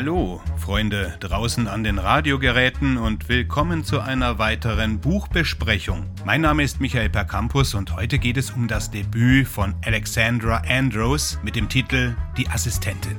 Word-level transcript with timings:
Hallo, 0.00 0.40
Freunde 0.56 1.14
draußen 1.20 1.68
an 1.68 1.84
den 1.84 1.98
Radiogeräten 1.98 2.96
und 2.96 3.28
willkommen 3.28 3.84
zu 3.84 4.00
einer 4.00 4.38
weiteren 4.38 4.98
Buchbesprechung. 4.98 6.06
Mein 6.24 6.40
Name 6.40 6.62
ist 6.62 6.80
Michael 6.80 7.10
Percampus 7.10 7.74
und 7.74 7.94
heute 7.94 8.18
geht 8.18 8.38
es 8.38 8.50
um 8.50 8.66
das 8.66 8.90
Debüt 8.90 9.46
von 9.46 9.74
Alexandra 9.84 10.62
Andros 10.66 11.38
mit 11.42 11.54
dem 11.54 11.68
Titel 11.68 12.16
Die 12.38 12.48
Assistentin. 12.48 13.18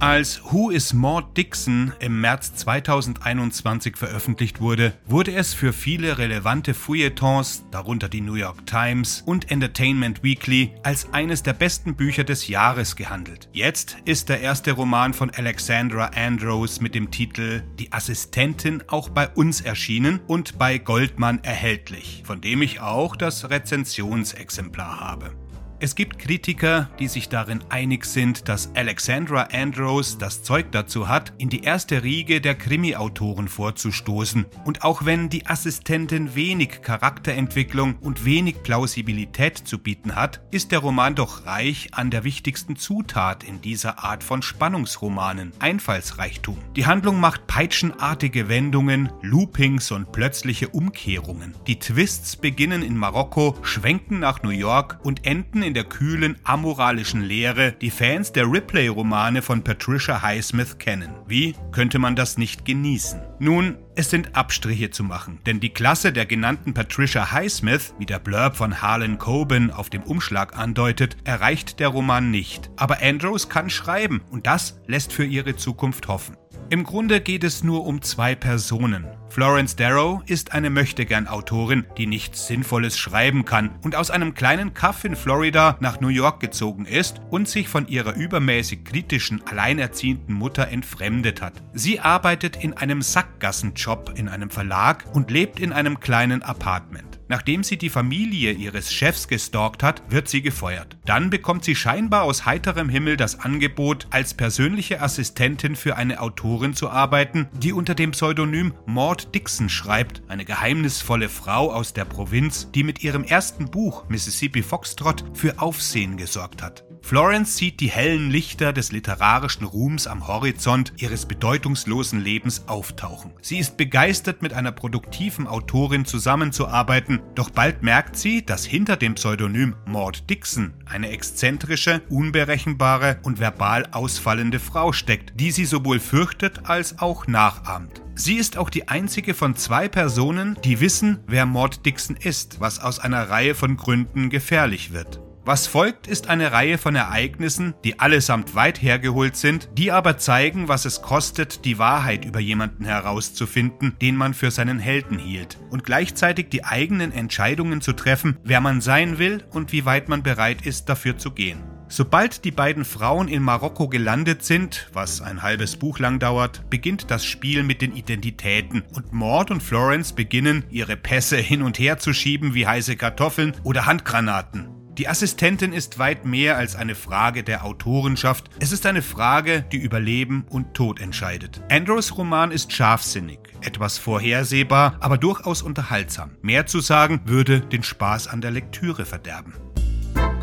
Als 0.00 0.40
Who 0.52 0.70
is 0.70 0.92
Maud 0.92 1.36
Dixon 1.36 1.92
im 1.98 2.20
März 2.20 2.54
2021 2.54 3.96
veröffentlicht 3.96 4.60
wurde, 4.60 4.92
wurde 5.06 5.34
es 5.34 5.54
für 5.54 5.72
viele 5.72 6.18
relevante 6.18 6.72
Feuilletons, 6.72 7.64
darunter 7.72 8.08
die 8.08 8.20
New 8.20 8.34
York 8.34 8.64
Times 8.64 9.24
und 9.26 9.50
Entertainment 9.50 10.22
Weekly, 10.22 10.70
als 10.84 11.12
eines 11.12 11.42
der 11.42 11.52
besten 11.52 11.96
Bücher 11.96 12.22
des 12.22 12.46
Jahres 12.46 12.94
gehandelt. 12.94 13.48
Jetzt 13.52 13.96
ist 14.04 14.28
der 14.28 14.40
erste 14.40 14.70
Roman 14.70 15.14
von 15.14 15.30
Alexandra 15.30 16.12
Andros 16.14 16.80
mit 16.80 16.94
dem 16.94 17.10
Titel 17.10 17.64
Die 17.80 17.92
Assistentin 17.92 18.84
auch 18.86 19.08
bei 19.08 19.26
uns 19.26 19.62
erschienen 19.62 20.20
und 20.28 20.58
bei 20.58 20.78
Goldman 20.78 21.42
erhältlich, 21.42 22.22
von 22.24 22.40
dem 22.40 22.62
ich 22.62 22.80
auch 22.80 23.16
das 23.16 23.50
Rezensionsexemplar 23.50 25.00
habe. 25.00 25.32
Es 25.80 25.94
gibt 25.94 26.18
Kritiker, 26.18 26.90
die 26.98 27.06
sich 27.06 27.28
darin 27.28 27.60
einig 27.68 28.04
sind, 28.04 28.48
dass 28.48 28.74
Alexandra 28.74 29.42
Andros 29.52 30.18
das 30.18 30.42
Zeug 30.42 30.72
dazu 30.72 31.06
hat, 31.06 31.32
in 31.38 31.50
die 31.50 31.62
erste 31.62 32.02
Riege 32.02 32.40
der 32.40 32.56
Krimi-Autoren 32.56 33.46
vorzustoßen. 33.46 34.44
Und 34.64 34.82
auch 34.82 35.04
wenn 35.04 35.28
die 35.28 35.46
Assistentin 35.46 36.34
wenig 36.34 36.82
Charakterentwicklung 36.82 37.94
und 38.00 38.24
wenig 38.24 38.64
Plausibilität 38.64 39.56
zu 39.56 39.78
bieten 39.78 40.16
hat, 40.16 40.40
ist 40.50 40.72
der 40.72 40.80
Roman 40.80 41.14
doch 41.14 41.46
reich 41.46 41.90
an 41.92 42.10
der 42.10 42.24
wichtigsten 42.24 42.74
Zutat 42.74 43.44
in 43.44 43.60
dieser 43.60 44.02
Art 44.02 44.24
von 44.24 44.42
Spannungsromanen, 44.42 45.52
Einfallsreichtum. 45.60 46.58
Die 46.74 46.86
Handlung 46.86 47.20
macht 47.20 47.46
peitschenartige 47.46 48.48
Wendungen, 48.48 49.12
Loopings 49.22 49.92
und 49.92 50.10
plötzliche 50.10 50.70
Umkehrungen. 50.70 51.54
Die 51.68 51.78
Twists 51.78 52.34
beginnen 52.34 52.82
in 52.82 52.96
Marokko, 52.96 53.56
schwenken 53.62 54.18
nach 54.18 54.42
New 54.42 54.50
York 54.50 54.98
und 55.04 55.24
enden 55.24 55.67
in 55.68 55.74
der 55.74 55.84
kühlen, 55.84 56.36
amoralischen 56.44 57.22
Lehre, 57.22 57.72
die 57.72 57.90
Fans 57.90 58.32
der 58.32 58.50
Ripley-Romane 58.50 59.42
von 59.42 59.62
Patricia 59.62 60.22
Highsmith 60.22 60.78
kennen. 60.78 61.10
Wie 61.26 61.54
könnte 61.72 61.98
man 61.98 62.16
das 62.16 62.38
nicht 62.38 62.64
genießen? 62.64 63.20
Nun, 63.38 63.76
es 63.94 64.08
sind 64.08 64.34
Abstriche 64.34 64.90
zu 64.90 65.04
machen, 65.04 65.40
denn 65.44 65.60
die 65.60 65.68
Klasse 65.68 66.12
der 66.12 66.24
genannten 66.24 66.72
Patricia 66.72 67.32
Highsmith, 67.32 67.94
wie 67.98 68.06
der 68.06 68.18
Blurb 68.18 68.56
von 68.56 68.80
Harlan 68.80 69.18
Coben 69.18 69.70
auf 69.70 69.90
dem 69.90 70.02
Umschlag 70.02 70.56
andeutet, 70.56 71.18
erreicht 71.24 71.80
der 71.80 71.88
Roman 71.88 72.30
nicht. 72.30 72.70
Aber 72.76 73.02
Andrews 73.02 73.50
kann 73.50 73.68
schreiben 73.68 74.22
und 74.30 74.46
das 74.46 74.80
lässt 74.86 75.12
für 75.12 75.24
ihre 75.24 75.54
Zukunft 75.56 76.08
hoffen. 76.08 76.36
Im 76.70 76.84
Grunde 76.84 77.20
geht 77.20 77.44
es 77.44 77.62
nur 77.62 77.84
um 77.86 78.00
zwei 78.00 78.34
Personen. 78.34 79.06
Florence 79.30 79.76
Darrow 79.76 80.22
ist 80.26 80.52
eine 80.52 80.70
Möchtegern-Autorin, 80.70 81.84
die 81.96 82.06
nichts 82.06 82.46
Sinnvolles 82.46 82.98
schreiben 82.98 83.44
kann 83.44 83.70
und 83.82 83.94
aus 83.94 84.10
einem 84.10 84.34
kleinen 84.34 84.74
Kaff 84.74 85.04
in 85.04 85.16
Florida 85.16 85.76
nach 85.80 86.00
New 86.00 86.08
York 86.08 86.40
gezogen 86.40 86.86
ist 86.86 87.20
und 87.30 87.46
sich 87.48 87.68
von 87.68 87.86
ihrer 87.88 88.14
übermäßig 88.14 88.84
kritischen, 88.84 89.42
alleinerziehenden 89.46 90.34
Mutter 90.34 90.68
entfremdet 90.68 91.42
hat. 91.42 91.52
Sie 91.72 92.00
arbeitet 92.00 92.56
in 92.62 92.72
einem 92.72 93.02
Sackgassenjob 93.02 94.14
in 94.16 94.28
einem 94.28 94.50
Verlag 94.50 95.04
und 95.12 95.30
lebt 95.30 95.60
in 95.60 95.72
einem 95.72 96.00
kleinen 96.00 96.42
Apartment. 96.42 97.18
Nachdem 97.28 97.62
sie 97.62 97.76
die 97.76 97.90
Familie 97.90 98.52
ihres 98.52 98.90
Chefs 98.90 99.28
gestalkt 99.28 99.82
hat, 99.82 100.02
wird 100.08 100.28
sie 100.28 100.40
gefeuert. 100.40 100.96
Dann 101.04 101.28
bekommt 101.28 101.62
sie 101.62 101.76
scheinbar 101.76 102.22
aus 102.22 102.46
heiterem 102.46 102.88
Himmel 102.88 103.18
das 103.18 103.40
Angebot, 103.40 104.06
als 104.10 104.32
persönliche 104.32 105.02
Assistentin 105.02 105.76
für 105.76 105.96
eine 105.96 106.22
Autorin 106.22 106.72
zu 106.72 106.88
arbeiten, 106.88 107.46
die 107.52 107.74
unter 107.74 107.94
dem 107.94 108.12
Pseudonym 108.12 108.72
Maud 108.86 109.17
Dixon 109.34 109.68
schreibt, 109.68 110.22
eine 110.28 110.44
geheimnisvolle 110.44 111.28
Frau 111.28 111.72
aus 111.72 111.92
der 111.92 112.04
Provinz, 112.04 112.70
die 112.74 112.82
mit 112.82 113.02
ihrem 113.02 113.24
ersten 113.24 113.70
Buch 113.70 114.08
Mississippi 114.08 114.62
Foxtrot 114.62 115.24
für 115.34 115.60
Aufsehen 115.60 116.16
gesorgt 116.16 116.62
hat. 116.62 116.84
Florence 117.08 117.56
sieht 117.56 117.80
die 117.80 117.90
hellen 117.90 118.30
Lichter 118.30 118.72
des 118.72 118.92
literarischen 118.92 119.64
Ruhms 119.64 120.06
am 120.06 120.28
Horizont 120.28 120.92
ihres 120.98 121.26
bedeutungslosen 121.26 122.20
Lebens 122.20 122.68
auftauchen. 122.68 123.32
Sie 123.40 123.58
ist 123.58 123.76
begeistert, 123.76 124.42
mit 124.42 124.52
einer 124.52 124.72
produktiven 124.72 125.46
Autorin 125.46 126.04
zusammenzuarbeiten, 126.04 127.20
doch 127.34 127.50
bald 127.50 127.82
merkt 127.82 128.16
sie, 128.16 128.44
dass 128.44 128.66
hinter 128.66 128.96
dem 128.96 129.14
Pseudonym 129.14 129.74
Maud 129.86 130.28
Dixon 130.28 130.74
eine 130.84 131.08
exzentrische, 131.08 132.02
unberechenbare 132.10 133.20
und 133.22 133.38
verbal 133.40 133.86
ausfallende 133.92 134.58
Frau 134.58 134.92
steckt, 134.92 135.40
die 135.40 135.50
sie 135.50 135.64
sowohl 135.64 136.00
fürchtet 136.00 136.66
als 136.66 136.98
auch 136.98 137.26
nachahmt. 137.26 138.02
Sie 138.18 138.34
ist 138.34 138.56
auch 138.56 138.68
die 138.68 138.88
einzige 138.88 139.32
von 139.32 139.54
zwei 139.54 139.86
Personen, 139.86 140.58
die 140.64 140.80
wissen, 140.80 141.20
wer 141.28 141.46
Maud 141.46 141.86
Dixon 141.86 142.16
ist, 142.16 142.58
was 142.58 142.80
aus 142.80 142.98
einer 142.98 143.30
Reihe 143.30 143.54
von 143.54 143.76
Gründen 143.76 144.28
gefährlich 144.28 144.92
wird. 144.92 145.20
Was 145.44 145.68
folgt, 145.68 146.08
ist 146.08 146.26
eine 146.26 146.50
Reihe 146.50 146.78
von 146.78 146.96
Ereignissen, 146.96 147.74
die 147.84 148.00
allesamt 148.00 148.56
weit 148.56 148.82
hergeholt 148.82 149.36
sind, 149.36 149.68
die 149.78 149.92
aber 149.92 150.18
zeigen, 150.18 150.66
was 150.66 150.84
es 150.84 151.00
kostet, 151.00 151.64
die 151.64 151.78
Wahrheit 151.78 152.24
über 152.24 152.40
jemanden 152.40 152.84
herauszufinden, 152.84 153.94
den 154.02 154.16
man 154.16 154.34
für 154.34 154.50
seinen 154.50 154.80
Helden 154.80 155.20
hielt, 155.20 155.56
und 155.70 155.84
gleichzeitig 155.84 156.48
die 156.48 156.64
eigenen 156.64 157.12
Entscheidungen 157.12 157.80
zu 157.80 157.92
treffen, 157.92 158.36
wer 158.42 158.60
man 158.60 158.80
sein 158.80 159.20
will 159.20 159.44
und 159.52 159.70
wie 159.70 159.84
weit 159.84 160.08
man 160.08 160.24
bereit 160.24 160.66
ist, 160.66 160.88
dafür 160.88 161.18
zu 161.18 161.30
gehen. 161.30 161.62
Sobald 161.90 162.44
die 162.44 162.50
beiden 162.50 162.84
Frauen 162.84 163.28
in 163.28 163.42
Marokko 163.42 163.88
gelandet 163.88 164.44
sind, 164.44 164.88
was 164.92 165.22
ein 165.22 165.42
halbes 165.42 165.76
Buch 165.76 165.98
lang 165.98 166.18
dauert, 166.18 166.68
beginnt 166.68 167.10
das 167.10 167.24
Spiel 167.24 167.62
mit 167.62 167.80
den 167.80 167.96
Identitäten 167.96 168.82
und 168.94 169.12
Maud 169.12 169.50
und 169.50 169.62
Florence 169.62 170.12
beginnen, 170.12 170.64
ihre 170.70 170.96
Pässe 170.96 171.38
hin 171.38 171.62
und 171.62 171.78
her 171.78 171.98
zu 171.98 172.12
schieben 172.12 172.52
wie 172.54 172.66
heiße 172.66 172.96
Kartoffeln 172.96 173.54
oder 173.64 173.86
Handgranaten. 173.86 174.68
Die 174.98 175.06
Assistentin 175.06 175.72
ist 175.72 176.00
weit 176.00 176.24
mehr 176.24 176.56
als 176.56 176.74
eine 176.74 176.96
Frage 176.96 177.44
der 177.44 177.64
Autorenschaft. 177.64 178.50
Es 178.58 178.72
ist 178.72 178.84
eine 178.84 179.00
Frage, 179.00 179.64
die 179.70 179.76
über 179.76 180.00
Leben 180.00 180.44
und 180.50 180.74
Tod 180.74 181.00
entscheidet. 181.00 181.62
Andrews 181.70 182.18
Roman 182.18 182.50
ist 182.50 182.72
scharfsinnig, 182.72 183.38
etwas 183.60 183.96
vorhersehbar, 183.96 184.96
aber 184.98 185.16
durchaus 185.16 185.62
unterhaltsam. 185.62 186.32
Mehr 186.42 186.66
zu 186.66 186.80
sagen 186.80 187.20
würde 187.26 187.60
den 187.60 187.84
Spaß 187.84 188.26
an 188.26 188.40
der 188.40 188.50
Lektüre 188.50 189.04
verderben. 189.04 189.54